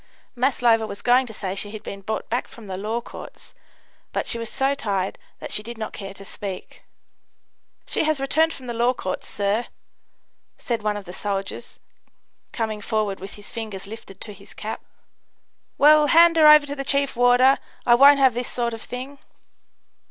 Maslova 0.35 0.87
was 0.87 1.03
going 1.03 1.27
to 1.27 1.31
say 1.31 1.53
she 1.53 1.69
had 1.69 1.83
been 1.83 2.01
brought 2.01 2.27
back 2.27 2.47
from 2.47 2.65
the 2.65 2.75
Law 2.75 3.01
Courts, 3.01 3.53
but 4.11 4.25
she 4.25 4.39
was 4.39 4.49
so 4.49 4.73
tired 4.73 5.19
that 5.37 5.51
she 5.51 5.61
did 5.61 5.77
not 5.77 5.93
care 5.93 6.15
to 6.15 6.25
speak. 6.25 6.81
"She 7.85 8.03
has 8.05 8.19
returned 8.19 8.51
from 8.51 8.65
the 8.65 8.73
Law 8.73 8.95
Courts, 8.95 9.27
sir," 9.27 9.67
said 10.57 10.81
one 10.81 10.97
of 10.97 11.05
the 11.05 11.13
soldiers, 11.13 11.79
coming 12.51 12.81
forward 12.81 13.19
with 13.19 13.35
his 13.35 13.51
fingers 13.51 13.85
lifted 13.85 14.19
to 14.21 14.33
his 14.33 14.55
cap. 14.55 14.83
"Well, 15.77 16.07
hand 16.07 16.35
her 16.35 16.47
over 16.47 16.65
to 16.65 16.75
the 16.75 16.83
chief 16.83 17.15
warder. 17.15 17.59
I 17.85 17.93
won't 17.93 18.17
have 18.17 18.33
this 18.33 18.51
sort 18.51 18.73
of 18.73 18.81
thing." 18.81 19.19